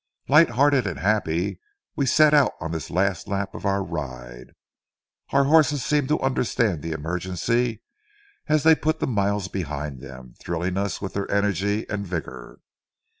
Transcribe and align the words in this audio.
Lighthearted 0.27 0.87
and 0.87 0.97
happy, 0.97 1.59
we 1.95 2.07
set 2.07 2.33
out 2.33 2.53
on 2.59 2.71
this 2.71 2.89
last 2.89 3.27
lap 3.27 3.53
of 3.53 3.67
our 3.67 3.83
ride. 3.83 4.53
Our 5.29 5.43
horses 5.43 5.85
seemed 5.85 6.07
to 6.09 6.19
understand 6.21 6.81
the 6.81 6.91
emergency, 6.93 7.83
as 8.47 8.63
they 8.63 8.73
put 8.73 8.99
the 8.99 9.05
miles 9.05 9.47
behind 9.47 10.01
them, 10.01 10.33
thrilling 10.39 10.75
us 10.75 11.03
with 11.03 11.13
their 11.13 11.29
energy 11.29 11.87
and 11.87 12.03
vigor. 12.03 12.57